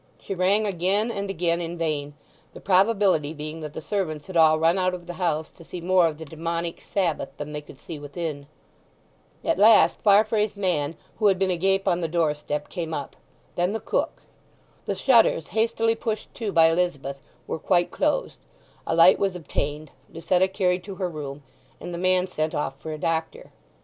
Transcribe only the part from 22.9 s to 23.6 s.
a doctor.